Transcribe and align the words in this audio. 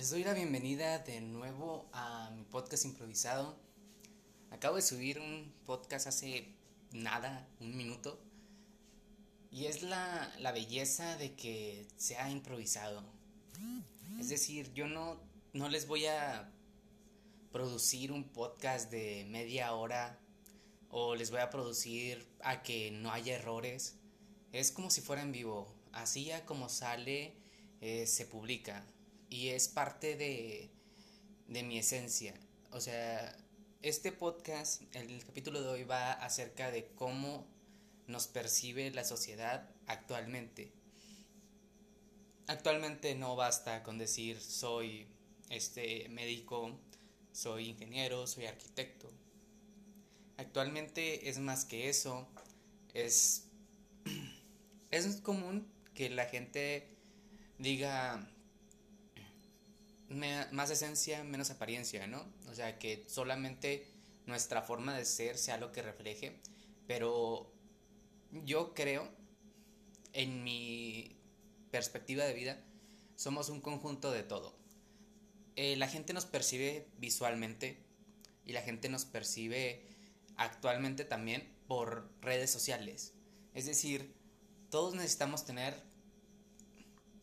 Les 0.00 0.08
doy 0.08 0.24
la 0.24 0.32
bienvenida 0.32 1.00
de 1.00 1.20
nuevo 1.20 1.86
a 1.92 2.30
mi 2.34 2.42
podcast 2.44 2.86
improvisado. 2.86 3.54
Acabo 4.50 4.76
de 4.76 4.80
subir 4.80 5.18
un 5.20 5.52
podcast 5.66 6.06
hace 6.06 6.54
nada, 6.90 7.46
un 7.60 7.76
minuto. 7.76 8.18
Y 9.50 9.66
es 9.66 9.82
la, 9.82 10.34
la 10.38 10.52
belleza 10.52 11.18
de 11.18 11.34
que 11.34 11.86
sea 11.98 12.30
improvisado. 12.30 13.04
Es 14.18 14.30
decir, 14.30 14.72
yo 14.72 14.88
no, 14.88 15.20
no 15.52 15.68
les 15.68 15.86
voy 15.86 16.06
a 16.06 16.50
producir 17.52 18.10
un 18.10 18.24
podcast 18.24 18.90
de 18.90 19.26
media 19.28 19.74
hora 19.74 20.18
o 20.88 21.14
les 21.14 21.30
voy 21.30 21.40
a 21.40 21.50
producir 21.50 22.26
a 22.40 22.62
que 22.62 22.90
no 22.90 23.12
haya 23.12 23.34
errores. 23.34 23.98
Es 24.52 24.72
como 24.72 24.88
si 24.88 25.02
fuera 25.02 25.20
en 25.20 25.32
vivo. 25.32 25.76
Así 25.92 26.24
ya 26.24 26.46
como 26.46 26.70
sale, 26.70 27.34
eh, 27.82 28.06
se 28.06 28.24
publica 28.24 28.82
y 29.30 29.48
es 29.48 29.68
parte 29.68 30.16
de, 30.16 30.68
de 31.46 31.62
mi 31.62 31.78
esencia. 31.78 32.34
O 32.72 32.80
sea, 32.80 33.34
este 33.80 34.12
podcast, 34.12 34.82
el 34.94 35.24
capítulo 35.24 35.62
de 35.62 35.68
hoy 35.68 35.84
va 35.84 36.12
acerca 36.12 36.70
de 36.70 36.88
cómo 36.96 37.46
nos 38.06 38.26
percibe 38.26 38.90
la 38.90 39.04
sociedad 39.04 39.70
actualmente. 39.86 40.72
Actualmente 42.48 43.14
no 43.14 43.36
basta 43.36 43.84
con 43.84 43.96
decir 43.96 44.40
soy 44.40 45.06
este 45.48 46.08
médico, 46.08 46.76
soy 47.32 47.68
ingeniero, 47.68 48.26
soy 48.26 48.46
arquitecto. 48.46 49.10
Actualmente 50.36 51.28
es 51.28 51.38
más 51.38 51.64
que 51.64 51.88
eso. 51.88 52.28
Es 52.92 53.46
es 54.90 55.20
común 55.20 55.70
que 55.94 56.10
la 56.10 56.26
gente 56.26 56.88
diga 57.58 58.28
más 60.10 60.70
esencia, 60.70 61.22
menos 61.22 61.50
apariencia, 61.50 62.06
¿no? 62.06 62.26
O 62.48 62.54
sea, 62.54 62.78
que 62.78 63.04
solamente 63.06 63.86
nuestra 64.26 64.62
forma 64.62 64.96
de 64.96 65.04
ser 65.04 65.38
sea 65.38 65.56
lo 65.56 65.72
que 65.72 65.82
refleje, 65.82 66.40
pero 66.86 67.52
yo 68.44 68.74
creo, 68.74 69.08
en 70.12 70.42
mi 70.42 71.16
perspectiva 71.70 72.24
de 72.24 72.34
vida, 72.34 72.64
somos 73.14 73.48
un 73.48 73.60
conjunto 73.60 74.10
de 74.10 74.24
todo. 74.24 74.56
Eh, 75.56 75.76
la 75.76 75.88
gente 75.88 76.12
nos 76.12 76.26
percibe 76.26 76.88
visualmente 76.98 77.78
y 78.44 78.52
la 78.52 78.62
gente 78.62 78.88
nos 78.88 79.04
percibe 79.04 79.86
actualmente 80.36 81.04
también 81.04 81.54
por 81.68 82.10
redes 82.20 82.50
sociales. 82.50 83.14
Es 83.54 83.66
decir, 83.66 84.14
todos 84.70 84.94
necesitamos 84.94 85.44
tener, 85.44 85.80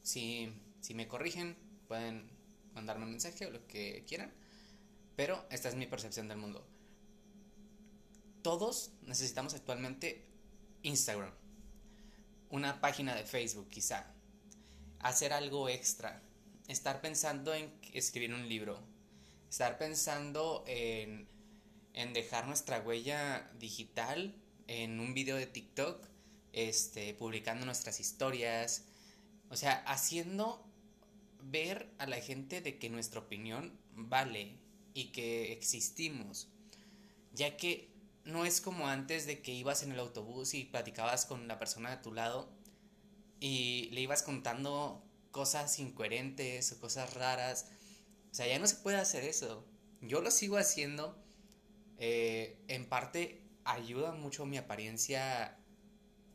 si, 0.04 0.54
si 0.80 0.94
me 0.94 1.08
corrigen, 1.08 1.58
pueden 1.88 2.37
mandarme 2.78 3.06
un 3.06 3.12
mensaje 3.12 3.46
o 3.48 3.52
lo 3.52 3.68
que 3.68 4.06
quieran. 4.08 4.32
Pero 5.16 5.46
esta 5.50 5.68
es 5.68 5.76
mi 5.76 5.88
percepción 5.88 6.28
del 6.28 6.38
mundo. 6.38 6.66
Todos 8.44 8.92
necesitamos 9.02 9.56
actualmente 9.56 10.26
Instagram. 10.84 11.34
Una 12.50 12.80
página 12.80 13.16
de 13.16 13.26
Facebook 13.26 13.68
quizá. 13.68 14.14
Hacer 15.00 15.34
algo 15.34 15.70
extra. 15.70 16.22
Estar 16.68 17.02
pensando 17.02 17.54
en 17.54 17.74
escribir 17.94 18.34
un 18.34 18.48
libro. 18.48 18.80
Estar 19.50 19.78
pensando 19.80 20.64
en, 20.68 21.28
en 21.94 22.14
dejar 22.14 22.46
nuestra 22.48 22.80
huella 22.80 23.50
digital 23.60 24.36
en 24.68 25.00
un 25.00 25.16
video 25.16 25.36
de 25.36 25.48
TikTok. 25.48 26.06
Este, 26.54 27.16
publicando 27.16 27.66
nuestras 27.66 28.00
historias. 28.00 28.86
O 29.50 29.58
sea, 29.58 29.84
haciendo 29.88 30.67
ver 31.50 31.94
a 31.98 32.06
la 32.06 32.20
gente 32.20 32.62
de 32.62 32.78
que 32.78 32.90
nuestra 32.90 33.22
opinión 33.22 33.80
vale 33.94 34.58
y 34.94 35.12
que 35.12 35.54
existimos, 35.54 36.50
ya 37.34 37.58
que 37.58 37.90
no 38.26 38.46
es 38.46 38.62
como 38.62 38.88
antes 38.88 39.26
de 39.26 39.42
que 39.42 39.54
ibas 39.54 39.84
en 39.84 39.92
el 39.92 40.00
autobús 40.00 40.54
y 40.54 40.66
platicabas 40.66 41.26
con 41.26 41.48
la 41.48 41.60
persona 41.60 41.90
de 41.92 42.04
tu 42.04 42.14
lado 42.14 42.50
y 43.40 43.90
le 43.92 44.02
ibas 44.02 44.24
contando 44.24 45.04
cosas 45.32 45.80
incoherentes 45.80 46.72
o 46.72 46.80
cosas 46.80 47.14
raras. 47.14 47.70
O 48.32 48.36
sea, 48.36 48.48
ya 48.48 48.60
no 48.60 48.68
se 48.68 48.76
puede 48.78 48.98
hacer 48.98 49.24
eso. 49.24 49.66
Yo 50.02 50.22
lo 50.22 50.32
sigo 50.32 50.58
haciendo. 50.58 51.18
Eh, 52.00 52.60
en 52.68 52.88
parte 52.90 53.42
ayuda 53.64 54.12
mucho 54.12 54.46
mi 54.46 54.58
apariencia 54.58 55.58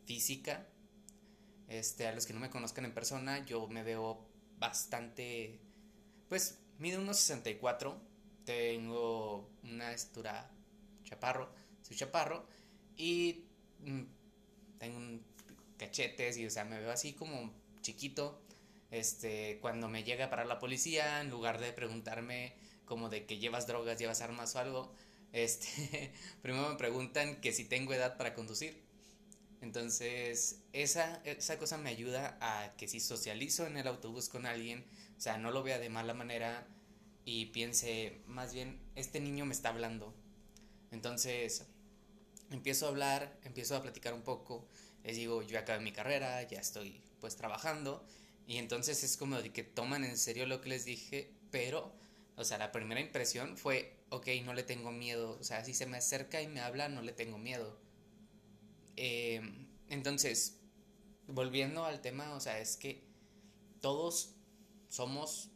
física. 0.05 0.67
Este, 1.67 2.07
a 2.07 2.13
los 2.13 2.25
que 2.25 2.33
no 2.33 2.39
me 2.39 2.49
conozcan 2.49 2.85
en 2.85 2.93
persona, 2.93 3.45
yo 3.45 3.67
me 3.67 3.83
veo 3.83 4.27
bastante, 4.63 5.59
pues 6.29 6.57
mide 6.79 6.97
unos 6.97 7.17
64, 7.17 7.99
tengo 8.45 9.51
una 9.61 9.91
estatura 9.91 10.49
chaparro, 11.03 11.53
soy 11.81 11.97
chaparro 11.97 12.47
y 12.95 13.43
mm, 13.79 14.03
tengo 14.79 15.19
cachetes 15.77 16.37
y 16.37 16.45
o 16.45 16.49
sea, 16.49 16.63
me 16.63 16.79
veo 16.79 16.91
así 16.91 17.11
como 17.11 17.53
chiquito. 17.81 18.41
Este, 18.89 19.57
cuando 19.59 19.89
me 19.89 20.05
llega 20.05 20.25
a 20.25 20.29
parar 20.29 20.45
la 20.45 20.59
policía, 20.59 21.19
en 21.19 21.29
lugar 21.29 21.59
de 21.59 21.73
preguntarme 21.73 22.55
como 22.85 23.09
de 23.09 23.25
que 23.25 23.39
llevas 23.39 23.67
drogas, 23.67 23.99
llevas 23.99 24.21
armas 24.21 24.55
o 24.55 24.59
algo, 24.59 24.93
este, 25.33 26.13
primero 26.41 26.69
me 26.69 26.75
preguntan 26.77 27.41
que 27.41 27.51
si 27.51 27.65
tengo 27.65 27.93
edad 27.93 28.15
para 28.15 28.33
conducir. 28.33 28.81
Entonces, 29.63 30.59
esa, 30.73 31.21
esa 31.23 31.57
cosa 31.57 31.77
me 31.77 31.89
ayuda 31.89 32.37
a 32.41 32.75
que 32.75 32.89
si 32.89 32.99
socializo 32.99 33.65
en 33.65 33.77
el 33.77 33.87
autobús 33.87 34.27
con 34.27 34.45
alguien, 34.45 34.83
o 35.17 35.21
sea, 35.21 35.37
no 35.37 35.51
lo 35.51 35.63
vea 35.63 35.79
de 35.79 35.87
mala 35.87 36.13
manera 36.13 36.67
y 37.23 37.45
piense, 37.45 38.19
más 38.27 38.53
bien, 38.53 38.77
este 38.95 39.21
niño 39.21 39.45
me 39.45 39.53
está 39.53 39.69
hablando. 39.69 40.13
Entonces, 40.91 41.65
empiezo 42.51 42.87
a 42.87 42.89
hablar, 42.89 43.39
empiezo 43.45 43.77
a 43.77 43.81
platicar 43.81 44.13
un 44.13 44.23
poco, 44.23 44.67
les 45.05 45.15
digo, 45.15 45.41
yo 45.43 45.57
acabé 45.57 45.81
mi 45.81 45.93
carrera, 45.93 46.43
ya 46.43 46.59
estoy 46.59 47.01
pues 47.21 47.37
trabajando, 47.37 48.05
y 48.45 48.57
entonces 48.57 49.01
es 49.05 49.15
como 49.15 49.41
de 49.41 49.53
que 49.53 49.63
toman 49.63 50.03
en 50.03 50.17
serio 50.17 50.45
lo 50.45 50.59
que 50.59 50.67
les 50.67 50.83
dije, 50.83 51.31
pero, 51.51 51.93
o 52.35 52.43
sea, 52.43 52.57
la 52.57 52.73
primera 52.73 52.99
impresión 52.99 53.55
fue, 53.55 53.95
ok, 54.09 54.27
no 54.43 54.53
le 54.53 54.63
tengo 54.63 54.91
miedo, 54.91 55.37
o 55.39 55.43
sea, 55.45 55.63
si 55.63 55.73
se 55.73 55.85
me 55.85 55.95
acerca 55.95 56.41
y 56.41 56.47
me 56.47 56.59
habla, 56.59 56.89
no 56.89 57.01
le 57.01 57.13
tengo 57.13 57.37
miedo 57.37 57.81
eh, 58.95 59.41
entonces, 59.89 60.59
volviendo 61.27 61.85
al 61.85 62.01
tema, 62.01 62.33
o 62.33 62.39
sea, 62.39 62.59
es 62.59 62.77
que 62.77 63.03
todos 63.81 64.35
somos 64.89 65.49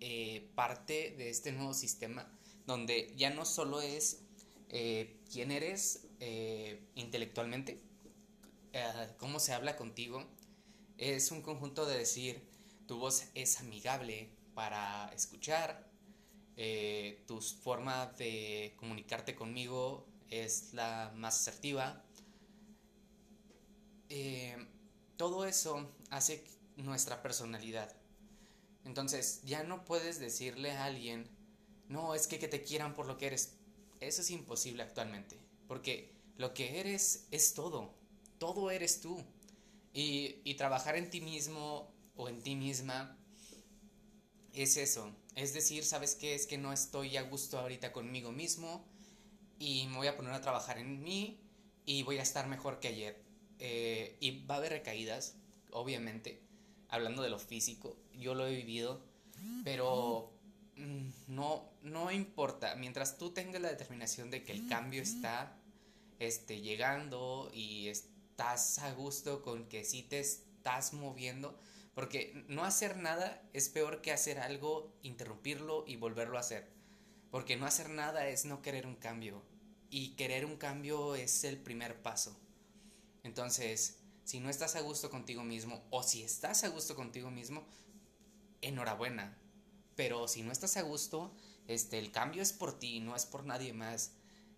eh, 0.00 0.50
parte 0.54 1.14
de 1.16 1.30
este 1.30 1.52
nuevo 1.52 1.74
sistema 1.74 2.30
donde 2.66 3.12
ya 3.16 3.30
no 3.30 3.44
solo 3.44 3.80
es 3.80 4.22
eh, 4.70 5.20
quién 5.30 5.50
eres 5.50 6.06
intelectualmente, 6.94 7.82
cómo 9.18 9.38
se 9.38 9.52
habla 9.52 9.76
contigo, 9.76 10.24
es 10.96 11.30
un 11.30 11.42
conjunto 11.42 11.84
de 11.84 11.98
decir, 11.98 12.40
tu 12.86 12.96
voz 12.96 13.24
es 13.34 13.60
amigable 13.60 14.30
para 14.54 15.12
escuchar, 15.14 15.86
tu 17.26 17.42
forma 17.42 18.06
de 18.16 18.72
comunicarte 18.78 19.34
conmigo 19.34 20.06
es 20.30 20.72
la 20.72 21.12
más 21.14 21.40
asertiva, 21.40 22.02
eh, 24.16 24.56
todo 25.16 25.44
eso 25.44 25.90
hace 26.10 26.44
nuestra 26.76 27.20
personalidad. 27.20 27.92
Entonces, 28.84 29.40
ya 29.44 29.64
no 29.64 29.84
puedes 29.84 30.20
decirle 30.20 30.70
a 30.70 30.84
alguien, 30.84 31.28
no, 31.88 32.14
es 32.14 32.28
que, 32.28 32.38
que 32.38 32.46
te 32.46 32.62
quieran 32.62 32.94
por 32.94 33.06
lo 33.06 33.18
que 33.18 33.26
eres. 33.26 33.54
Eso 33.98 34.22
es 34.22 34.30
imposible 34.30 34.84
actualmente, 34.84 35.36
porque 35.66 36.12
lo 36.36 36.54
que 36.54 36.78
eres 36.78 37.26
es 37.32 37.54
todo, 37.54 37.92
todo 38.38 38.70
eres 38.70 39.00
tú. 39.00 39.20
Y, 39.92 40.36
y 40.44 40.54
trabajar 40.54 40.94
en 40.94 41.10
ti 41.10 41.20
mismo 41.20 41.92
o 42.14 42.28
en 42.28 42.40
ti 42.40 42.54
misma 42.54 43.18
es 44.52 44.76
eso. 44.76 45.10
Es 45.34 45.54
decir, 45.54 45.84
¿sabes 45.84 46.14
qué? 46.14 46.36
Es 46.36 46.46
que 46.46 46.56
no 46.56 46.72
estoy 46.72 47.16
a 47.16 47.22
gusto 47.22 47.58
ahorita 47.58 47.92
conmigo 47.92 48.30
mismo 48.30 48.84
y 49.58 49.88
me 49.88 49.96
voy 49.96 50.06
a 50.06 50.16
poner 50.16 50.34
a 50.34 50.40
trabajar 50.40 50.78
en 50.78 51.02
mí 51.02 51.40
y 51.84 52.04
voy 52.04 52.18
a 52.18 52.22
estar 52.22 52.46
mejor 52.46 52.78
que 52.78 52.88
ayer. 52.88 53.23
Eh, 53.58 54.16
y 54.20 54.44
va 54.46 54.56
a 54.56 54.58
haber 54.58 54.72
recaídas, 54.72 55.36
obviamente, 55.70 56.40
hablando 56.88 57.22
de 57.22 57.30
lo 57.30 57.38
físico, 57.38 57.96
yo 58.12 58.34
lo 58.34 58.46
he 58.46 58.54
vivido, 58.54 59.02
pero 59.64 60.32
mm, 60.76 61.08
no, 61.28 61.70
no 61.82 62.10
importa, 62.10 62.74
mientras 62.76 63.18
tú 63.18 63.30
tengas 63.30 63.60
la 63.60 63.68
determinación 63.68 64.30
de 64.30 64.42
que 64.42 64.52
el 64.52 64.68
cambio 64.68 65.02
está 65.02 65.56
este, 66.18 66.60
llegando 66.60 67.50
y 67.52 67.88
estás 67.88 68.78
a 68.78 68.92
gusto 68.92 69.42
con 69.42 69.68
que 69.68 69.84
sí 69.84 70.02
te 70.02 70.20
estás 70.20 70.92
moviendo, 70.92 71.58
porque 71.94 72.44
no 72.48 72.64
hacer 72.64 72.96
nada 72.96 73.40
es 73.52 73.68
peor 73.68 74.00
que 74.00 74.12
hacer 74.12 74.38
algo, 74.38 74.92
interrumpirlo 75.02 75.84
y 75.86 75.96
volverlo 75.96 76.36
a 76.36 76.40
hacer. 76.40 76.68
Porque 77.30 77.56
no 77.56 77.66
hacer 77.66 77.90
nada 77.90 78.28
es 78.28 78.44
no 78.44 78.62
querer 78.62 78.86
un 78.86 78.96
cambio. 78.96 79.42
Y 79.90 80.10
querer 80.16 80.44
un 80.44 80.56
cambio 80.56 81.14
es 81.14 81.44
el 81.44 81.56
primer 81.56 82.02
paso. 82.02 82.36
Entonces, 83.24 83.98
si 84.24 84.38
no 84.38 84.48
estás 84.48 84.76
a 84.76 84.80
gusto 84.80 85.10
contigo 85.10 85.42
mismo 85.42 85.82
o 85.90 86.02
si 86.02 86.22
estás 86.22 86.62
a 86.62 86.68
gusto 86.68 86.94
contigo 86.94 87.30
mismo, 87.30 87.66
enhorabuena. 88.60 89.36
pero 89.96 90.26
si 90.28 90.42
no 90.42 90.52
estás 90.52 90.76
a 90.76 90.82
gusto, 90.82 91.32
este, 91.68 91.98
el 91.98 92.10
cambio 92.10 92.42
es 92.42 92.52
por 92.52 92.78
ti, 92.78 93.00
no 93.00 93.14
es 93.16 93.26
por 93.26 93.44
nadie 93.44 93.72
más. 93.72 94.12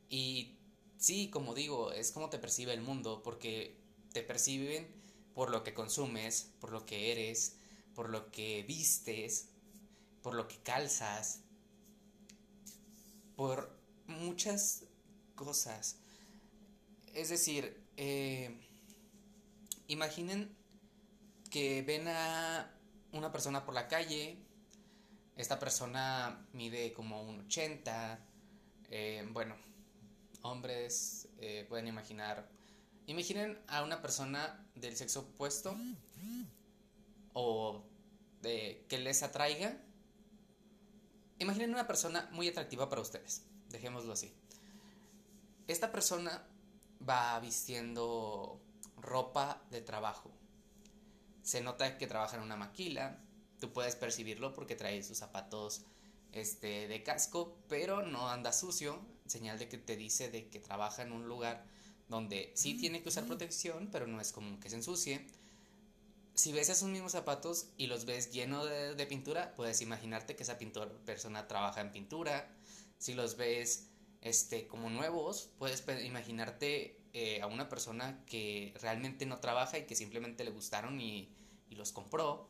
Y 0.09 0.57
sí, 0.99 1.29
como 1.31 1.55
digo, 1.55 1.93
es 1.93 2.11
como 2.13 2.31
te 2.31 2.39
percibe 2.39 2.73
el 2.73 2.81
mundo, 2.81 3.23
porque 3.23 3.77
te 4.13 4.23
perciben 4.23 4.89
por 5.35 5.51
lo 5.51 5.63
que 5.63 5.75
consumes, 5.75 6.53
por 6.61 6.73
lo 6.73 6.87
que 6.87 7.13
eres, 7.13 7.57
por 7.95 8.09
lo 8.09 8.31
que 8.31 8.65
vistes, 8.67 9.49
por 10.23 10.35
lo 10.35 10.49
que 10.49 10.57
calzas, 10.63 11.41
por 13.37 13.79
muchas 14.07 14.85
cosas. 15.35 15.99
Es 17.13 17.29
decir, 17.29 17.86
eh, 17.97 18.59
imaginen 19.89 20.55
que 21.51 21.83
ven 21.83 22.09
a 22.09 22.71
una 23.13 23.33
persona 23.33 23.65
por 23.65 23.75
la 23.75 23.89
calle, 23.89 24.37
esta 25.37 25.59
persona 25.59 26.47
mide 26.53 26.93
como 26.93 27.23
un 27.23 27.41
80, 27.41 28.19
eh, 28.91 29.29
bueno, 29.33 29.57
hombres 30.43 31.29
eh, 31.39 31.65
pueden 31.69 31.89
imaginar, 31.89 32.49
imaginen 33.07 33.59
a 33.69 33.83
una 33.83 34.01
persona 34.03 34.67
del 34.75 34.97
sexo 34.97 35.21
opuesto 35.21 35.77
o 37.33 37.85
de 38.43 38.85
que 38.89 38.99
les 38.99 39.23
atraiga. 39.23 39.81
Imaginen 41.39 41.71
una 41.71 41.87
persona 41.87 42.29
muy 42.33 42.49
atractiva 42.49 42.89
para 42.89 43.03
ustedes, 43.03 43.45
dejémoslo 43.69 44.13
así. 44.13 44.33
Esta 45.69 45.93
persona 45.93 46.47
va 47.07 47.39
vistiendo 47.41 48.61
ropa 48.97 49.63
de 49.71 49.81
trabajo. 49.81 50.31
Se 51.43 51.61
nota 51.61 51.99
que 51.99 52.07
trabaja 52.07 52.37
en 52.37 52.43
una 52.43 52.57
maquila. 52.57 53.23
Tú 53.61 53.73
puedes 53.73 53.97
percibirlo 53.97 54.53
porque 54.53 54.75
trae 54.75 55.03
sus 55.03 55.19
zapatos 55.19 55.85
este, 56.33 56.89
de 56.89 57.03
casco, 57.03 57.57
pero 57.69 58.03
no 58.03 58.29
anda 58.29 58.53
sucio. 58.53 59.01
Señal 59.27 59.59
de 59.59 59.69
que 59.69 59.79
te 59.79 59.97
dice 59.97 60.31
de 60.31 60.49
que 60.49 60.61
trabaja 60.61 61.03
en 61.03 61.13
un 61.13 61.29
lugar 61.29 61.65
donde 62.09 62.53
sí 62.55 62.75
tiene 62.75 63.03
que 63.03 63.09
usar 63.09 63.25
protección, 63.25 63.89
pero 63.91 64.07
no 64.07 64.21
es 64.21 64.33
común 64.33 64.61
que 64.61 64.71
se 64.71 64.77
ensucie. 64.77 65.27
Si 66.35 66.53
ves 66.53 66.69
esos 66.69 66.89
mismos 66.89 67.13
zapatos 67.13 67.69
y 67.79 67.87
los 67.87 68.05
ves 68.05 68.31
llenos 68.31 68.69
de, 68.69 68.95
de 68.95 69.07
pintura, 69.07 69.55
puedes 69.55 69.81
imaginarte 69.81 70.37
que 70.37 70.43
esa 70.43 70.59
pintor, 70.59 70.93
persona 71.07 71.49
trabaja 71.49 71.81
en 71.81 71.93
pintura. 71.93 72.49
Si 72.99 73.15
los 73.15 73.37
ves 73.37 73.89
este, 74.27 74.67
como 74.67 74.91
nuevos, 74.91 75.51
puedes 75.59 75.85
imaginarte 76.05 76.99
eh, 77.13 77.41
a 77.43 77.47
una 77.47 77.69
persona 77.69 78.25
que 78.27 78.75
realmente 78.81 79.25
no 79.25 79.39
trabaja 79.39 79.79
y 79.79 79.87
que 79.87 79.95
simplemente 79.95 80.43
le 80.45 80.51
gustaron 80.51 81.01
y, 81.01 81.33
los 81.71 81.93
compró. 81.93 82.49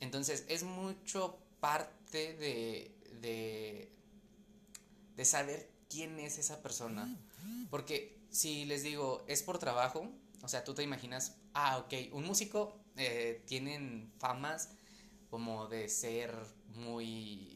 Entonces 0.00 0.44
es 0.48 0.64
mucho 0.64 1.38
parte 1.60 2.34
de, 2.34 2.92
de, 3.20 3.92
de 5.14 5.24
saber 5.24 5.70
quién 5.88 6.18
es 6.18 6.38
esa 6.38 6.60
persona. 6.60 7.16
Porque 7.70 8.18
si 8.30 8.64
les 8.64 8.82
digo, 8.82 9.24
es 9.28 9.44
por 9.44 9.58
trabajo, 9.58 10.10
o 10.42 10.48
sea, 10.48 10.64
tú 10.64 10.74
te 10.74 10.82
imaginas, 10.82 11.36
ah, 11.54 11.78
ok, 11.78 12.12
un 12.12 12.24
músico 12.24 12.80
eh, 12.96 13.44
tienen 13.46 14.12
famas 14.18 14.70
como 15.30 15.68
de 15.68 15.88
ser 15.88 16.34
muy 16.74 16.76
eh, 16.76 17.55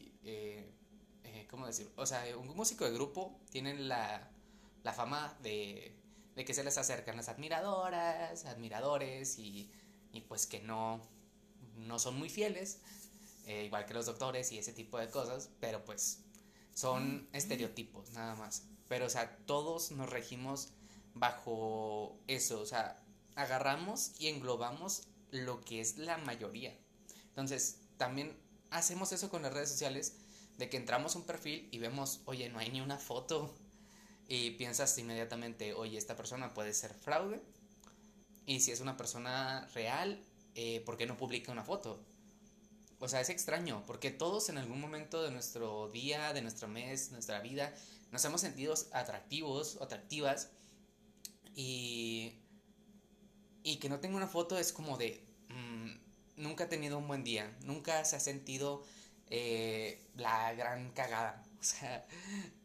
decir? 1.71 1.91
O 1.95 2.05
sea, 2.05 2.23
un 2.37 2.47
músico 2.55 2.85
de 2.85 2.91
grupo 2.91 3.39
tienen 3.49 3.87
la, 3.87 4.29
fama 4.95 5.37
de, 5.41 5.95
que 6.35 6.53
se 6.53 6.63
les 6.63 6.77
acercan 6.77 7.17
las 7.17 7.29
admiradoras, 7.29 8.45
admiradores 8.45 9.37
y, 9.37 9.69
pues 10.27 10.47
que 10.47 10.59
no, 10.61 11.01
no 11.77 11.99
son 11.99 12.17
muy 12.17 12.29
fieles, 12.29 12.79
eh, 13.45 13.65
igual 13.65 13.85
que 13.85 13.93
los 13.93 14.05
doctores 14.05 14.51
y 14.51 14.57
ese 14.57 14.73
tipo 14.73 14.97
de 14.97 15.09
cosas, 15.09 15.49
pero 15.59 15.83
pues 15.83 16.19
son 16.73 17.27
estereotipos 17.33 18.11
nada 18.11 18.35
más. 18.35 18.63
Pero 18.87 19.05
o 19.05 19.09
sea, 19.09 19.37
todos 19.45 19.91
nos 19.91 20.09
regimos 20.09 20.69
bajo 21.13 22.19
eso, 22.27 22.61
o 22.61 22.65
sea, 22.65 23.01
agarramos 23.35 24.13
y 24.19 24.27
englobamos 24.27 25.03
lo 25.31 25.61
que 25.61 25.81
es 25.81 25.97
la 25.97 26.17
mayoría. 26.17 26.77
Entonces, 27.29 27.77
también 27.97 28.37
hacemos 28.69 29.11
eso 29.11 29.29
con 29.29 29.41
las 29.41 29.53
redes 29.53 29.69
sociales 29.69 30.17
de 30.61 30.69
que 30.69 30.77
entramos 30.77 31.15
un 31.15 31.23
perfil 31.23 31.67
y 31.71 31.79
vemos, 31.79 32.21
oye, 32.25 32.47
no 32.49 32.59
hay 32.59 32.69
ni 32.69 32.81
una 32.81 32.99
foto. 32.99 33.51
Y 34.27 34.51
piensas 34.51 34.95
inmediatamente, 34.99 35.73
oye, 35.73 35.97
esta 35.97 36.15
persona 36.15 36.53
puede 36.53 36.75
ser 36.75 36.93
fraude. 36.93 37.41
Y 38.45 38.59
si 38.59 38.71
es 38.71 38.79
una 38.79 38.95
persona 38.95 39.67
real, 39.73 40.23
eh, 40.53 40.83
¿por 40.85 40.97
qué 40.97 41.07
no 41.07 41.17
publica 41.17 41.51
una 41.51 41.63
foto? 41.63 41.99
O 42.99 43.07
sea, 43.07 43.21
es 43.21 43.29
extraño, 43.29 43.83
porque 43.87 44.11
todos 44.11 44.49
en 44.49 44.59
algún 44.59 44.79
momento 44.79 45.23
de 45.23 45.31
nuestro 45.31 45.89
día, 45.89 46.31
de 46.31 46.43
nuestro 46.43 46.67
mes, 46.67 47.11
nuestra 47.11 47.39
vida, 47.41 47.73
nos 48.11 48.23
hemos 48.23 48.41
sentido 48.41 48.75
atractivos 48.93 49.79
atractivas. 49.81 50.51
Y, 51.55 52.33
y 53.63 53.77
que 53.77 53.89
no 53.89 53.99
tenga 53.99 54.15
una 54.15 54.27
foto 54.27 54.59
es 54.59 54.71
como 54.71 54.99
de, 54.99 55.25
mm, 55.49 56.43
nunca 56.43 56.65
ha 56.65 56.69
tenido 56.69 56.99
un 56.99 57.07
buen 57.07 57.23
día, 57.23 57.51
nunca 57.63 58.05
se 58.05 58.15
ha 58.15 58.19
sentido 58.19 58.83
eh, 59.31 59.99
la 60.15 60.53
gran 60.53 60.91
cagada. 60.91 61.43
O 61.61 61.63
sea, 61.63 62.03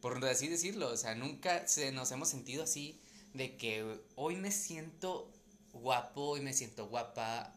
por 0.01 0.25
así 0.25 0.49
decirlo, 0.49 0.89
o 0.89 0.97
sea, 0.97 1.15
nunca 1.15 1.67
se, 1.67 1.93
nos 1.93 2.11
hemos 2.13 2.31
sentido 2.31 2.65
así 2.65 2.99
de 3.35 3.55
que 3.59 4.01
hoy 4.15 4.37
me 4.37 4.51
siento 4.51 5.31
guapo 5.75 6.39
y 6.39 6.41
me 6.41 6.55
siento 6.55 6.87
guapa. 6.89 7.53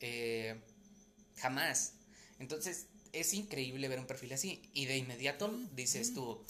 Eh, 0.00 0.58
jamás. 1.36 1.92
Entonces, 2.38 2.86
es 3.12 3.34
increíble 3.34 3.88
ver 3.88 3.98
un 3.98 4.06
perfil 4.06 4.32
así. 4.32 4.62
Y 4.72 4.86
de 4.86 4.96
inmediato 4.96 5.52
dices 5.74 6.14
tú, 6.14 6.42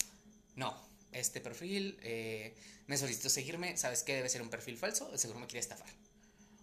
no, 0.55 0.75
este 1.11 1.41
perfil 1.41 1.97
eh, 2.01 2.55
me 2.87 2.97
solicitó 2.97 3.29
seguirme, 3.29 3.77
¿sabes 3.77 4.03
qué? 4.03 4.15
Debe 4.15 4.29
ser 4.29 4.41
un 4.41 4.49
perfil 4.49 4.77
falso, 4.77 5.15
seguro 5.17 5.39
me 5.39 5.47
quiere 5.47 5.59
estafar. 5.59 5.89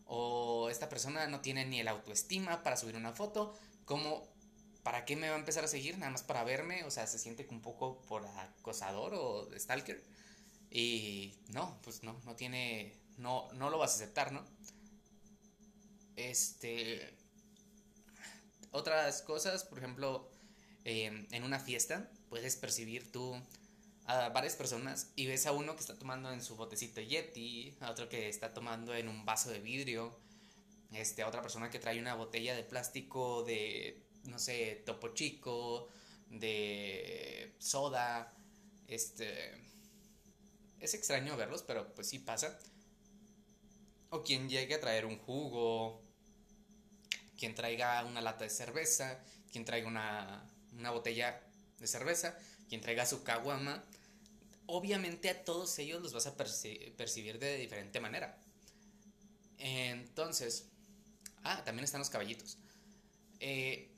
O 0.06 0.68
esta 0.70 0.88
persona 0.88 1.26
no 1.26 1.40
tiene 1.40 1.64
ni 1.64 1.80
el 1.80 1.88
autoestima 1.88 2.62
para 2.62 2.76
subir 2.76 2.96
una 2.96 3.12
foto, 3.12 3.56
como 3.84 4.28
¿para 4.86 5.04
qué 5.04 5.16
me 5.16 5.28
va 5.28 5.34
a 5.34 5.38
empezar 5.40 5.64
a 5.64 5.66
seguir? 5.66 5.98
Nada 5.98 6.12
más 6.12 6.22
para 6.22 6.44
verme, 6.44 6.84
o 6.84 6.92
sea, 6.92 7.08
se 7.08 7.18
siente 7.18 7.44
un 7.50 7.60
poco 7.60 8.00
por 8.02 8.24
acosador 8.24 9.14
o 9.14 9.48
stalker. 9.58 10.00
Y 10.70 11.34
no, 11.48 11.76
pues 11.82 12.04
no, 12.04 12.16
no 12.24 12.36
tiene, 12.36 12.94
no, 13.16 13.50
no 13.54 13.68
lo 13.68 13.78
vas 13.78 13.90
a 13.90 13.94
aceptar, 13.96 14.30
¿no? 14.30 14.46
Este, 16.14 17.12
otras 18.70 19.22
cosas, 19.22 19.64
por 19.64 19.78
ejemplo, 19.78 20.30
em, 20.84 21.26
en 21.32 21.42
una 21.42 21.58
fiesta 21.58 22.08
puedes 22.28 22.54
percibir 22.54 23.10
tú 23.10 23.34
a 24.04 24.28
varias 24.28 24.54
personas 24.54 25.10
y 25.16 25.26
ves 25.26 25.46
a 25.46 25.52
uno 25.52 25.74
que 25.74 25.80
está 25.80 25.98
tomando 25.98 26.32
en 26.32 26.40
su 26.40 26.54
botecito 26.54 27.00
Yeti, 27.00 27.76
a 27.80 27.90
otro 27.90 28.08
que 28.08 28.28
está 28.28 28.54
tomando 28.54 28.94
en 28.94 29.08
un 29.08 29.24
vaso 29.24 29.50
de 29.50 29.58
vidrio, 29.58 30.16
este, 30.92 31.22
a 31.22 31.26
otra 31.26 31.42
persona 31.42 31.70
que 31.70 31.80
trae 31.80 31.98
una 31.98 32.14
botella 32.14 32.54
de 32.54 32.62
plástico 32.62 33.42
de 33.42 34.06
no 34.26 34.38
sé, 34.38 34.82
Topo 34.86 35.08
Chico, 35.14 35.88
de 36.30 37.54
Soda, 37.58 38.32
este... 38.88 39.64
Es 40.78 40.94
extraño 40.94 41.36
verlos, 41.36 41.62
pero 41.62 41.94
pues 41.94 42.08
sí 42.08 42.18
pasa. 42.18 42.58
O 44.10 44.22
quien 44.22 44.48
llegue 44.48 44.74
a 44.74 44.80
traer 44.80 45.06
un 45.06 45.18
jugo, 45.18 46.02
quien 47.36 47.54
traiga 47.54 48.04
una 48.04 48.20
lata 48.20 48.44
de 48.44 48.50
cerveza, 48.50 49.18
quien 49.50 49.64
traiga 49.64 49.88
una, 49.88 50.44
una 50.78 50.90
botella 50.90 51.42
de 51.78 51.86
cerveza, 51.86 52.38
quien 52.68 52.80
traiga 52.80 53.06
su 53.06 53.22
caguama. 53.22 53.82
Obviamente 54.66 55.30
a 55.30 55.44
todos 55.44 55.78
ellos 55.78 56.02
los 56.02 56.12
vas 56.12 56.26
a 56.26 56.36
percibir 56.36 57.38
de 57.38 57.56
diferente 57.56 58.00
manera. 58.00 58.38
Entonces, 59.58 60.66
ah, 61.42 61.62
también 61.64 61.84
están 61.84 62.00
los 62.00 62.10
caballitos. 62.10 62.58
Eh, 63.40 63.90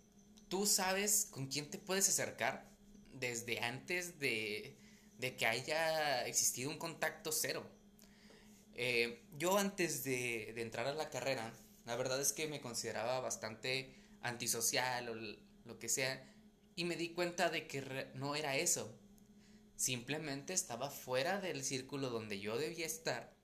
tú 0.49 0.67
sabes 0.67 1.29
con 1.31 1.47
quién 1.47 1.71
te 1.71 1.79
puedes 1.79 2.09
acercar 2.09 2.69
desde 3.13 3.61
antes 3.61 4.19
de, 4.19 4.77
que 5.21 5.47
haya 5.47 6.27
existido 6.27 6.71
un 6.71 6.79
contacto 6.79 7.33
cero. 7.33 7.67
Eh, 8.75 9.25
yo 9.37 9.59
antes 9.59 10.05
de, 10.05 10.51
entrar 10.61 10.87
a 10.87 10.95
la 10.95 11.11
carrera, 11.11 11.53
la 11.85 11.97
verdad 11.97 12.21
es 12.21 12.33
que 12.33 12.47
me 12.47 12.61
consideraba 12.61 13.21
bastante 13.21 13.95
antisocial 14.23 15.09
o 15.09 15.15
lo 15.65 15.79
que 15.79 15.89
sea, 15.89 16.25
y 16.77 16.85
me 16.85 16.97
di 16.97 17.11
cuenta 17.11 17.51
de 17.51 17.67
que 17.67 18.09
no 18.15 18.37
era 18.37 18.57
eso. 18.57 18.97
Simplemente 19.77 20.53
estaba 20.53 20.91
fuera 20.91 21.41
del 21.41 21.65
círculo 21.65 22.11
donde 22.11 22.41
yo 22.41 22.57
debía 22.57 22.87
estar. 22.87 23.37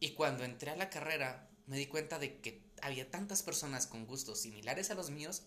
Y 0.00 0.10
cuando 0.10 0.44
entré 0.44 0.70
a 0.70 0.76
la 0.76 0.90
carrera, 0.90 1.48
me 1.66 1.78
di 1.78 1.86
cuenta 1.86 2.18
de 2.18 2.40
que 2.40 2.64
había 2.80 3.10
tantas 3.10 3.42
personas 3.42 3.86
con 3.86 4.06
gustos 4.06 4.40
similares 4.40 4.90
a 4.90 4.94
los 4.94 5.10
míos 5.10 5.44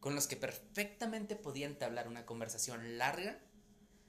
con 0.00 0.14
los 0.14 0.26
que 0.26 0.36
perfectamente 0.36 1.36
podía 1.36 1.66
entablar 1.66 2.08
una 2.08 2.26
conversación 2.26 2.98
larga 2.98 3.38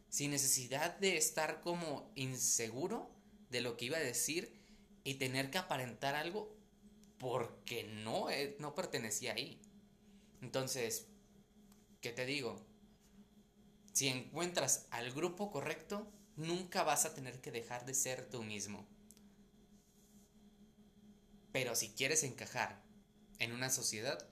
sin 0.10 0.32
necesidad 0.32 0.98
de 0.98 1.18
estar 1.18 1.62
como 1.62 2.12
inseguro 2.16 3.10
de 3.50 3.62
lo 3.62 3.78
que 3.78 3.86
iba 3.86 3.98
a 3.98 4.02
decir 4.02 4.62
y 5.04 5.16
tener 5.16 5.52
que 5.52 5.58
aparentar 5.58 6.16
algo 6.16 6.56
porque 7.18 7.84
no, 7.84 8.30
eh, 8.30 8.56
no 8.60 8.74
pertenecía 8.74 9.34
ahí. 9.34 9.62
Entonces, 10.42 11.08
¿qué 12.02 12.12
te 12.12 12.26
digo? 12.26 12.66
Si 13.94 14.08
encuentras 14.08 14.88
al 14.90 15.12
grupo 15.12 15.52
correcto, 15.52 16.12
nunca 16.36 16.84
vas 16.84 17.06
a 17.06 17.14
tener 17.14 17.42
que 17.42 17.52
dejar 17.52 17.86
de 17.86 17.94
ser 17.94 18.30
tú 18.30 18.44
mismo. 18.44 18.88
Pero 21.52 21.76
si 21.76 21.90
quieres 21.90 22.24
encajar 22.24 22.82
en 23.40 23.52
una 23.52 23.70
sociedad, 23.70 24.31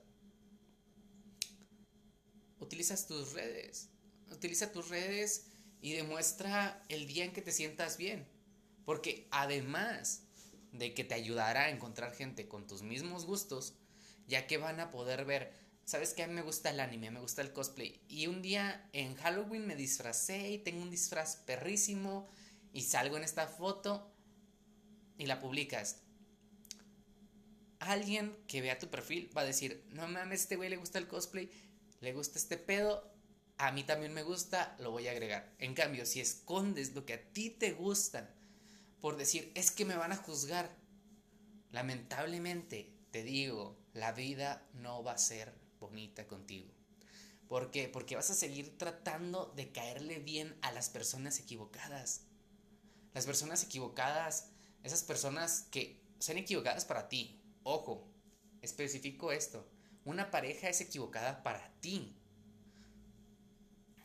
utilizas 2.60 3.06
tus 3.06 3.32
redes. 3.32 3.88
Utiliza 4.30 4.70
tus 4.70 4.88
redes 4.88 5.46
y 5.80 5.92
demuestra 5.92 6.82
el 6.88 7.06
día 7.06 7.24
en 7.24 7.32
que 7.32 7.42
te 7.42 7.52
sientas 7.52 7.96
bien. 7.96 8.26
Porque 8.84 9.26
además 9.30 10.22
de 10.72 10.94
que 10.94 11.04
te 11.04 11.14
ayudará 11.14 11.62
a 11.62 11.70
encontrar 11.70 12.14
gente 12.14 12.48
con 12.48 12.66
tus 12.66 12.82
mismos 12.82 13.24
gustos, 13.24 13.74
ya 14.26 14.46
que 14.46 14.58
van 14.58 14.80
a 14.80 14.90
poder 14.90 15.24
ver, 15.24 15.52
sabes 15.84 16.14
que 16.14 16.22
a 16.22 16.28
mí 16.28 16.34
me 16.34 16.42
gusta 16.42 16.70
el 16.70 16.80
anime, 16.80 17.10
me 17.10 17.20
gusta 17.20 17.42
el 17.42 17.52
cosplay, 17.52 18.00
y 18.08 18.28
un 18.28 18.42
día 18.42 18.88
en 18.92 19.16
Halloween 19.16 19.66
me 19.66 19.74
disfracé 19.74 20.50
y 20.50 20.58
tengo 20.58 20.82
un 20.82 20.90
disfraz 20.90 21.36
perrísimo 21.36 22.28
y 22.72 22.82
salgo 22.82 23.16
en 23.16 23.24
esta 23.24 23.48
foto 23.48 24.12
y 25.18 25.26
la 25.26 25.40
publicas. 25.40 26.02
Alguien 27.80 28.36
que 28.46 28.60
vea 28.60 28.78
tu 28.78 28.88
perfil 28.88 29.36
va 29.36 29.42
a 29.42 29.46
decir, 29.46 29.84
no 29.90 30.06
mames, 30.06 30.42
este 30.42 30.56
güey 30.56 30.68
le 30.68 30.76
gusta 30.76 30.98
el 30.98 31.08
cosplay, 31.08 31.50
le 32.00 32.12
gusta 32.12 32.38
este 32.38 32.56
pedo, 32.56 33.10
a 33.58 33.72
mí 33.72 33.84
también 33.84 34.12
me 34.12 34.22
gusta, 34.22 34.76
lo 34.78 34.90
voy 34.90 35.08
a 35.08 35.12
agregar. 35.12 35.54
En 35.58 35.74
cambio, 35.74 36.06
si 36.06 36.20
escondes 36.20 36.94
lo 36.94 37.04
que 37.04 37.14
a 37.14 37.32
ti 37.32 37.50
te 37.50 37.72
gusta 37.72 38.34
por 39.00 39.16
decir, 39.16 39.50
es 39.54 39.70
que 39.70 39.84
me 39.84 39.96
van 39.96 40.12
a 40.12 40.16
juzgar, 40.16 40.76
lamentablemente 41.70 42.92
te 43.10 43.22
digo, 43.22 43.78
la 43.94 44.12
vida 44.12 44.68
no 44.74 45.02
va 45.02 45.12
a 45.12 45.18
ser 45.18 45.54
bonita 45.78 46.26
contigo. 46.28 46.70
¿Por 47.48 47.70
qué? 47.70 47.88
Porque 47.88 48.14
vas 48.14 48.30
a 48.30 48.34
seguir 48.34 48.76
tratando 48.78 49.52
de 49.56 49.72
caerle 49.72 50.18
bien 50.18 50.56
a 50.62 50.70
las 50.70 50.90
personas 50.90 51.40
equivocadas. 51.40 52.26
Las 53.14 53.26
personas 53.26 53.64
equivocadas, 53.64 54.50
esas 54.84 55.02
personas 55.02 55.66
que 55.70 56.00
sean 56.20 56.38
equivocadas 56.38 56.84
para 56.84 57.08
ti. 57.08 57.42
Ojo, 57.64 58.06
especifico 58.60 59.32
esto. 59.32 59.66
Una 60.04 60.30
pareja 60.30 60.68
es 60.68 60.80
equivocada 60.80 61.42
para 61.42 61.70
ti. 61.80 62.16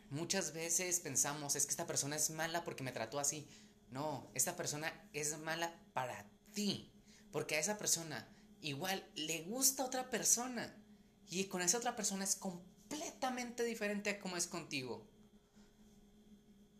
Muchas 0.10 0.54
veces 0.54 1.00
pensamos, 1.00 1.56
es 1.56 1.66
que 1.66 1.72
esta 1.72 1.88
persona 1.88 2.16
es 2.16 2.30
mala 2.30 2.64
porque 2.64 2.84
me 2.84 2.92
trató 2.92 3.20
así. 3.20 3.48
No, 3.92 4.30
esta 4.34 4.56
persona 4.56 4.94
es 5.14 5.38
mala 5.40 5.74
para 5.94 6.26
ti. 6.54 6.92
Porque 7.32 7.56
a 7.56 7.60
esa 7.60 7.78
persona 7.78 8.28
igual 8.62 9.08
le 9.16 9.44
gusta 9.44 9.86
otra 9.86 10.10
persona. 10.10 10.76
Y 11.30 11.46
con 11.46 11.62
esa 11.62 11.78
otra 11.78 11.96
persona 11.96 12.24
es 12.24 12.36
completamente 12.36 13.64
diferente 13.64 14.10
a 14.10 14.20
como 14.20 14.38
es 14.38 14.48
contigo. 14.48 15.08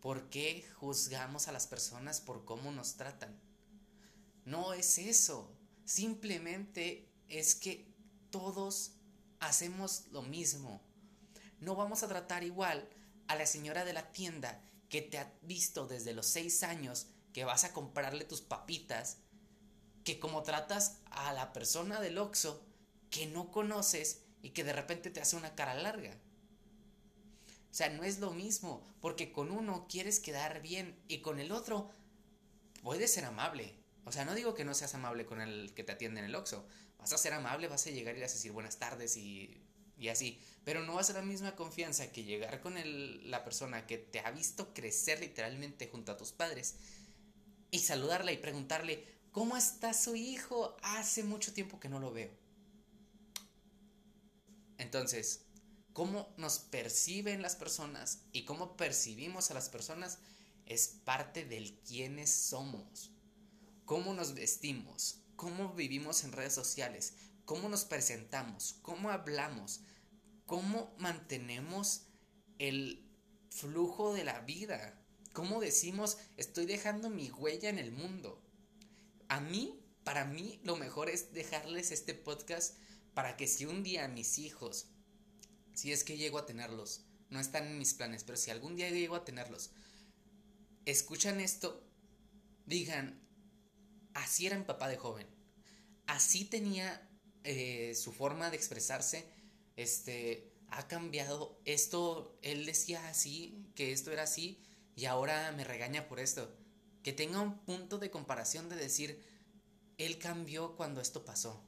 ¿Por 0.00 0.28
qué 0.30 0.64
juzgamos 0.76 1.48
a 1.48 1.52
las 1.52 1.66
personas 1.66 2.20
por 2.20 2.44
cómo 2.44 2.70
nos 2.70 2.96
tratan? 2.96 3.40
No 4.44 4.72
es 4.72 4.98
eso. 4.98 5.52
Simplemente 5.84 7.10
es 7.28 7.54
que 7.54 7.92
todos 8.30 8.95
hacemos 9.40 10.06
lo 10.10 10.22
mismo. 10.22 10.80
No 11.60 11.74
vamos 11.74 12.02
a 12.02 12.08
tratar 12.08 12.44
igual 12.44 12.88
a 13.28 13.36
la 13.36 13.46
señora 13.46 13.84
de 13.84 13.92
la 13.92 14.12
tienda 14.12 14.62
que 14.88 15.02
te 15.02 15.18
ha 15.18 15.32
visto 15.42 15.86
desde 15.86 16.14
los 16.14 16.26
seis 16.26 16.62
años 16.62 17.06
que 17.32 17.44
vas 17.44 17.64
a 17.64 17.72
comprarle 17.72 18.24
tus 18.24 18.40
papitas, 18.40 19.18
que 20.04 20.18
como 20.18 20.42
tratas 20.42 20.98
a 21.10 21.32
la 21.32 21.52
persona 21.52 22.00
del 22.00 22.18
Oxxo 22.18 22.62
que 23.10 23.26
no 23.26 23.50
conoces 23.50 24.22
y 24.42 24.50
que 24.50 24.64
de 24.64 24.72
repente 24.72 25.10
te 25.10 25.20
hace 25.20 25.36
una 25.36 25.54
cara 25.54 25.74
larga. 25.74 26.16
O 27.70 27.74
sea, 27.76 27.90
no 27.90 28.04
es 28.04 28.20
lo 28.20 28.30
mismo, 28.30 28.82
porque 29.00 29.32
con 29.32 29.50
uno 29.50 29.86
quieres 29.88 30.20
quedar 30.20 30.62
bien 30.62 30.98
y 31.08 31.20
con 31.20 31.40
el 31.40 31.52
otro 31.52 31.90
puedes 32.82 33.12
ser 33.12 33.24
amable. 33.24 33.74
O 34.06 34.12
sea, 34.12 34.24
no 34.24 34.36
digo 34.36 34.54
que 34.54 34.64
no 34.64 34.72
seas 34.72 34.94
amable 34.94 35.26
con 35.26 35.40
el 35.40 35.74
que 35.74 35.82
te 35.82 35.90
atiende 35.90 36.20
en 36.20 36.26
el 36.26 36.34
Oxxo. 36.36 36.64
Vas 36.96 37.12
a 37.12 37.18
ser 37.18 37.32
amable, 37.32 37.66
vas 37.66 37.88
a 37.88 37.90
llegar 37.90 38.16
y 38.16 38.20
vas 38.20 38.30
a 38.30 38.34
decir 38.34 38.52
buenas 38.52 38.78
tardes 38.78 39.16
y, 39.16 39.60
así. 40.08 40.40
Pero 40.64 40.84
no 40.84 40.94
va 40.94 41.00
a 41.00 41.04
ser 41.04 41.16
la 41.16 41.22
misma 41.22 41.56
confianza 41.56 42.12
que 42.12 42.22
llegar 42.22 42.60
con 42.60 42.76
la 43.28 43.42
persona 43.42 43.84
que 43.88 43.98
te 43.98 44.20
ha 44.20 44.30
visto 44.30 44.72
crecer 44.72 45.18
literalmente 45.18 45.88
junto 45.88 46.12
a 46.12 46.16
tus 46.16 46.30
padres 46.30 46.76
y 47.72 47.80
saludarla 47.80 48.30
y 48.30 48.36
preguntarle, 48.36 49.04
¿cómo 49.32 49.56
está 49.56 49.92
su 49.92 50.14
hijo? 50.14 50.76
Hace 50.82 51.24
mucho 51.24 51.52
tiempo 51.52 51.80
que 51.80 51.88
no 51.88 51.98
lo 51.98 52.12
veo. 52.12 52.30
Entonces, 54.78 55.46
cómo 55.92 56.32
nos 56.36 56.60
perciben 56.60 57.42
las 57.42 57.56
personas 57.56 58.20
y 58.30 58.44
cómo 58.44 58.76
percibimos 58.76 59.50
a 59.50 59.54
las 59.54 59.68
personas 59.68 60.18
es 60.64 60.86
parte 61.04 61.44
del 61.44 61.76
quiénes 61.80 62.30
somos. 62.30 63.15
Cómo 63.86 64.14
nos 64.14 64.34
vestimos, 64.34 65.22
cómo 65.36 65.72
vivimos 65.72 66.24
en 66.24 66.32
redes 66.32 66.52
sociales, 66.52 67.14
cómo 67.44 67.68
nos 67.68 67.84
presentamos, 67.84 68.74
cómo 68.82 69.10
hablamos, 69.10 69.80
cómo 70.44 70.92
mantenemos 70.98 72.02
el 72.58 73.08
flujo 73.48 74.12
de 74.12 74.24
la 74.24 74.40
vida, 74.40 75.00
cómo 75.32 75.60
decimos 75.60 76.18
estoy 76.36 76.66
dejando 76.66 77.10
mi 77.10 77.30
huella 77.30 77.68
en 77.68 77.78
el 77.78 77.92
mundo. 77.92 78.42
A 79.28 79.40
mí, 79.40 79.80
para 80.02 80.24
mí, 80.24 80.60
lo 80.64 80.74
mejor 80.74 81.08
es 81.08 81.32
dejarles 81.32 81.92
este 81.92 82.12
podcast 82.14 82.76
para 83.14 83.36
que 83.36 83.46
si 83.46 83.66
un 83.66 83.84
día 83.84 84.08
mis 84.08 84.38
hijos, 84.38 84.88
si 85.74 85.92
es 85.92 86.02
que 86.02 86.16
llego 86.16 86.38
a 86.38 86.46
tenerlos, 86.46 87.04
no 87.30 87.38
están 87.38 87.68
en 87.68 87.78
mis 87.78 87.94
planes, 87.94 88.24
pero 88.24 88.36
si 88.36 88.50
algún 88.50 88.74
día 88.74 88.90
llego 88.90 89.14
a 89.14 89.24
tenerlos, 89.24 89.70
escuchan 90.86 91.40
esto, 91.40 91.84
digan, 92.66 93.25
así 94.16 94.46
era 94.46 94.58
mi 94.58 94.64
papá 94.64 94.88
de 94.88 94.96
joven, 94.96 95.26
así 96.06 96.44
tenía 96.44 97.08
eh, 97.44 97.94
su 97.94 98.12
forma 98.12 98.50
de 98.50 98.56
expresarse, 98.56 99.24
este, 99.76 100.52
ha 100.68 100.88
cambiado. 100.88 101.60
Esto, 101.64 102.38
él 102.42 102.66
decía 102.66 103.08
así, 103.08 103.70
que 103.74 103.92
esto 103.92 104.10
era 104.10 104.24
así, 104.24 104.62
y 104.94 105.04
ahora 105.04 105.52
me 105.52 105.64
regaña 105.64 106.08
por 106.08 106.20
esto. 106.20 106.52
Que 107.02 107.12
tenga 107.12 107.40
un 107.40 107.58
punto 107.60 107.98
de 107.98 108.10
comparación 108.10 108.68
de 108.68 108.76
decir, 108.76 109.22
él 109.98 110.18
cambió 110.18 110.76
cuando 110.76 111.00
esto 111.00 111.24
pasó. 111.24 111.62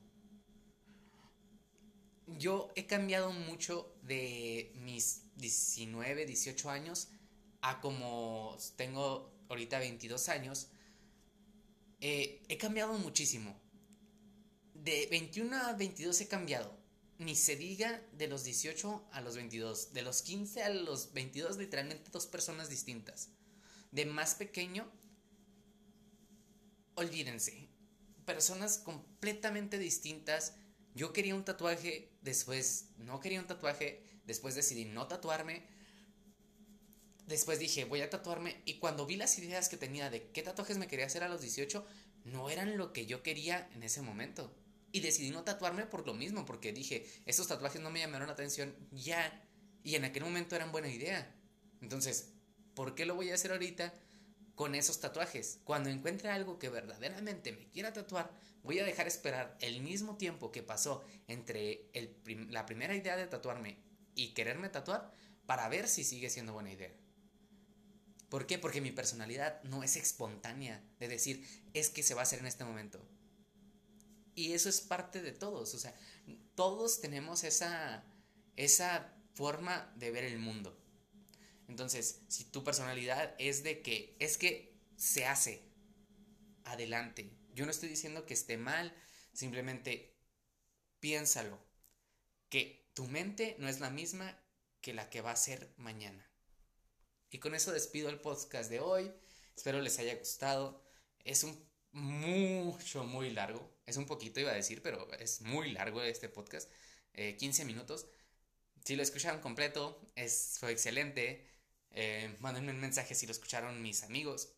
Yo 2.26 2.72
he 2.74 2.86
cambiado 2.86 3.32
mucho 3.32 3.94
de 4.02 4.72
mis 4.74 5.22
19, 5.36 6.26
18 6.26 6.70
años 6.70 7.08
a 7.62 7.80
como 7.80 8.56
tengo 8.76 9.32
ahorita 9.48 9.78
22 9.78 10.28
años. 10.28 10.68
Eh, 12.00 12.42
he 12.48 12.58
cambiado 12.58 12.94
muchísimo. 12.94 13.60
De 14.74 15.06
21 15.10 15.56
a 15.56 15.72
22 15.74 16.20
he 16.20 16.28
cambiado 16.28 16.78
ni 17.18 17.34
se 17.34 17.56
diga 17.56 18.00
de 18.12 18.28
los 18.28 18.44
18 18.44 19.08
a 19.12 19.20
los 19.20 19.34
22. 19.34 19.92
De 19.92 20.02
los 20.02 20.22
15 20.22 20.62
a 20.62 20.70
los 20.70 21.12
22, 21.12 21.58
literalmente 21.58 22.10
dos 22.10 22.26
personas 22.26 22.70
distintas. 22.70 23.30
De 23.90 24.06
más 24.06 24.36
pequeño, 24.36 24.90
olvídense. 26.94 27.68
Personas 28.24 28.78
completamente 28.78 29.78
distintas. 29.78 30.54
Yo 30.94 31.12
quería 31.12 31.34
un 31.34 31.44
tatuaje, 31.44 32.16
después 32.22 32.90
no 32.98 33.20
quería 33.20 33.40
un 33.40 33.46
tatuaje, 33.46 34.04
después 34.24 34.54
decidí 34.54 34.84
no 34.84 35.08
tatuarme. 35.08 35.66
Después 37.28 37.58
dije, 37.58 37.84
voy 37.84 38.00
a 38.00 38.08
tatuarme. 38.08 38.62
Y 38.64 38.78
cuando 38.78 39.04
vi 39.04 39.16
las 39.16 39.38
ideas 39.38 39.68
que 39.68 39.76
tenía 39.76 40.08
de 40.08 40.30
qué 40.30 40.42
tatuajes 40.42 40.78
me 40.78 40.88
quería 40.88 41.04
hacer 41.04 41.22
a 41.22 41.28
los 41.28 41.42
18, 41.42 41.84
no 42.24 42.48
eran 42.48 42.78
lo 42.78 42.94
que 42.94 43.04
yo 43.04 43.22
quería 43.22 43.68
en 43.74 43.82
ese 43.82 44.00
momento. 44.00 44.50
Y 44.92 45.00
decidí 45.00 45.30
no 45.30 45.44
tatuarme 45.44 45.84
por 45.84 46.06
lo 46.06 46.14
mismo, 46.14 46.46
porque 46.46 46.72
dije, 46.72 47.06
estos 47.26 47.46
tatuajes 47.46 47.82
no 47.82 47.90
me 47.90 48.00
llamaron 48.00 48.28
la 48.28 48.32
atención 48.32 48.74
ya. 48.92 49.46
Y 49.84 49.94
en 49.96 50.06
aquel 50.06 50.24
momento 50.24 50.56
eran 50.56 50.72
buena 50.72 50.88
idea. 50.88 51.36
Entonces, 51.82 52.30
¿por 52.72 52.94
qué 52.94 53.04
lo 53.04 53.14
voy 53.14 53.30
a 53.30 53.34
hacer 53.34 53.52
ahorita 53.52 53.92
con 54.54 54.74
esos 54.74 54.98
tatuajes? 54.98 55.60
Cuando 55.64 55.90
encuentre 55.90 56.30
algo 56.30 56.58
que 56.58 56.70
verdaderamente 56.70 57.52
me 57.52 57.68
quiera 57.68 57.92
tatuar, 57.92 58.32
voy 58.62 58.78
a 58.78 58.84
dejar 58.84 59.06
esperar 59.06 59.58
el 59.60 59.82
mismo 59.82 60.16
tiempo 60.16 60.50
que 60.50 60.62
pasó 60.62 61.04
entre 61.26 61.90
la 62.48 62.64
primera 62.64 62.96
idea 62.96 63.18
de 63.18 63.26
tatuarme 63.26 63.76
y 64.14 64.32
quererme 64.32 64.70
tatuar 64.70 65.12
para 65.44 65.68
ver 65.68 65.88
si 65.88 66.04
sigue 66.04 66.30
siendo 66.30 66.54
buena 66.54 66.72
idea. 66.72 66.94
¿Por 68.28 68.46
qué? 68.46 68.58
Porque 68.58 68.80
mi 68.80 68.90
personalidad 68.90 69.62
no 69.64 69.82
es 69.82 69.96
espontánea 69.96 70.82
de 70.98 71.08
decir, 71.08 71.46
es 71.72 71.88
que 71.88 72.02
se 72.02 72.14
va 72.14 72.20
a 72.20 72.24
hacer 72.24 72.40
en 72.40 72.46
este 72.46 72.64
momento. 72.64 73.00
Y 74.34 74.52
eso 74.52 74.68
es 74.68 74.80
parte 74.80 75.22
de 75.22 75.32
todos, 75.32 75.74
o 75.74 75.78
sea, 75.78 75.94
todos 76.54 77.00
tenemos 77.00 77.42
esa, 77.42 78.04
esa 78.56 79.12
forma 79.34 79.92
de 79.96 80.10
ver 80.10 80.24
el 80.24 80.38
mundo. 80.38 80.78
Entonces, 81.68 82.22
si 82.28 82.44
tu 82.44 82.62
personalidad 82.64 83.34
es 83.38 83.62
de 83.62 83.82
que 83.82 84.16
es 84.20 84.38
que 84.38 84.78
se 84.96 85.26
hace, 85.26 85.68
adelante. 86.64 87.30
Yo 87.54 87.64
no 87.64 87.70
estoy 87.70 87.88
diciendo 87.88 88.26
que 88.26 88.34
esté 88.34 88.56
mal, 88.56 88.94
simplemente 89.32 90.16
piénsalo, 91.00 91.58
que 92.48 92.90
tu 92.94 93.06
mente 93.06 93.56
no 93.58 93.68
es 93.68 93.80
la 93.80 93.90
misma 93.90 94.38
que 94.80 94.94
la 94.94 95.10
que 95.10 95.20
va 95.20 95.32
a 95.32 95.36
ser 95.36 95.72
mañana. 95.76 96.27
Y 97.30 97.38
con 97.38 97.54
eso 97.54 97.72
despido 97.72 98.08
el 98.08 98.20
podcast 98.20 98.70
de 98.70 98.80
hoy. 98.80 99.12
Espero 99.56 99.80
les 99.80 99.98
haya 99.98 100.16
gustado. 100.16 100.82
Es 101.24 101.44
un 101.44 101.68
mucho, 101.92 103.04
muy 103.04 103.30
largo. 103.30 103.70
Es 103.86 103.96
un 103.96 104.06
poquito, 104.06 104.40
iba 104.40 104.50
a 104.52 104.54
decir, 104.54 104.82
pero 104.82 105.10
es 105.14 105.40
muy 105.42 105.72
largo 105.72 106.02
este 106.02 106.28
podcast. 106.28 106.70
15 107.14 107.62
eh, 107.62 107.64
minutos. 107.64 108.06
Si 108.84 108.96
lo 108.96 109.02
escucharon 109.02 109.40
completo, 109.40 110.00
es, 110.14 110.56
fue 110.60 110.72
excelente. 110.72 111.46
Eh, 111.90 112.36
mándenme 112.40 112.72
un 112.72 112.80
mensaje 112.80 113.14
si 113.14 113.26
lo 113.26 113.32
escucharon 113.32 113.82
mis 113.82 114.02
amigos. 114.02 114.54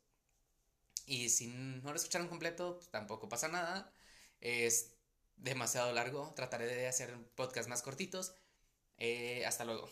Y 1.07 1.31
si 1.31 1.49
no 1.49 1.91
lo 1.91 1.97
escucharon 1.97 2.29
completo, 2.29 2.77
pues 2.77 2.91
tampoco 2.91 3.29
pasa 3.29 3.49
nada. 3.49 3.93
Es 4.41 4.95
demasiado 5.37 5.93
largo. 5.93 6.33
Trataré 6.37 6.67
de 6.67 6.87
hacer 6.87 7.17
podcast 7.35 7.69
más 7.69 7.83
cortitos. 7.83 8.35
Eh, 8.99 9.45
hasta 9.47 9.65
luego. 9.65 9.89